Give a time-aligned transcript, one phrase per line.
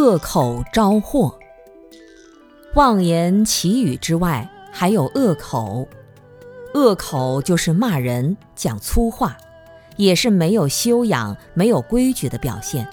[0.00, 1.38] 恶口招祸。
[2.74, 5.86] 妄言绮语之外，还有恶口。
[6.72, 9.36] 恶口就是骂人、讲粗话，
[9.96, 12.88] 也是没有修养、没有规矩的表现。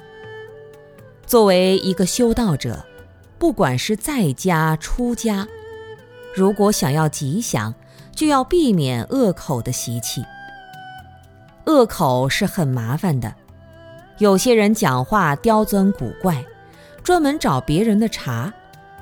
[1.26, 2.86] 作为一个修道者，
[3.40, 5.48] 不管是在家出家，
[6.36, 7.74] 如果想要吉祥，
[8.14, 10.26] 就要避免恶口的习气。
[11.68, 13.34] 恶口是很麻烦的，
[14.18, 16.44] 有些人讲话刁钻古怪。
[17.08, 18.52] 专门找别人的茬，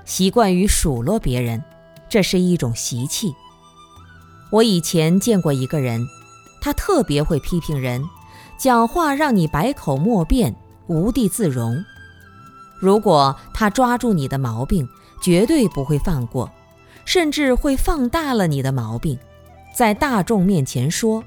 [0.05, 1.63] 习惯于数落别人，
[2.07, 3.33] 这是一种习气。
[4.51, 6.05] 我以前见过一个人，
[6.61, 8.07] 他特别会批评人，
[8.59, 11.83] 讲话让你百口莫辩，无地自容。
[12.79, 14.87] 如果他抓住你的毛病，
[15.19, 16.47] 绝对不会放过，
[17.05, 19.17] 甚至会放大了你的毛病，
[19.75, 21.23] 在大众面前说。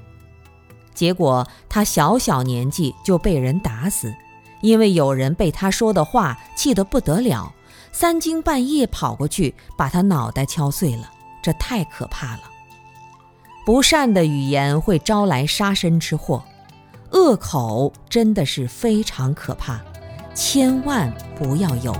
[0.93, 4.15] 结果他小小年纪就被人打死。
[4.61, 7.53] 因为有人被他说的话气得不得了，
[7.91, 11.09] 三更半夜跑过去把他脑袋敲碎了，
[11.41, 12.43] 这太可怕了。
[13.65, 16.43] 不善的语言会招来杀身之祸，
[17.11, 19.79] 恶口真的是非常可怕，
[20.33, 21.95] 千万不要有。